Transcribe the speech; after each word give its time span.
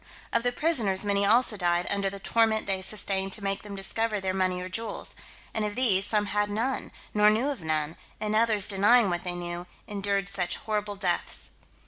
Of 0.33 0.41
the 0.41 0.51
prisoners 0.51 1.05
many 1.05 1.27
also 1.27 1.57
died 1.57 1.85
under 1.91 2.09
the 2.09 2.17
torment 2.17 2.65
they 2.65 2.81
sustained 2.81 3.33
to 3.33 3.43
make 3.43 3.61
them 3.61 3.75
discover 3.75 4.19
their 4.19 4.33
money 4.33 4.59
or 4.59 4.67
jewels; 4.67 5.13
and 5.53 5.63
of 5.63 5.75
these, 5.75 6.07
some 6.07 6.25
had 6.25 6.49
none, 6.49 6.91
nor 7.13 7.29
knew 7.29 7.49
of 7.49 7.61
none, 7.61 7.95
and 8.19 8.35
others 8.35 8.65
denying 8.65 9.11
what 9.11 9.23
they 9.23 9.35
knew, 9.35 9.67
endured 9.87 10.27
such 10.27 10.55
horrible 10.55 10.95
deaths. 10.95 11.51